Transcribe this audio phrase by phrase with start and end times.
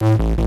[0.00, 0.37] you